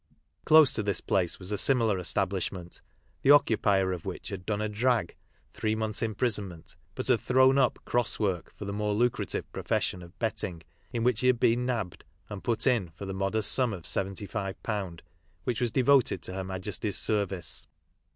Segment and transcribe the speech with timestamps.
[0.45, 2.81] Close to this place was a similar establishment,
[3.21, 5.15] the occupier of which had done a "drag"
[5.53, 9.63] (three months' imprisonment), but had thrown up" cross work" for the more lucrative pro i
[9.63, 13.51] fession of betting, in which he had been "nabbed" and" put in" for the modest
[13.51, 15.01] sum of £75,
[15.43, 17.67] which was devoted to Pier Majesty's service.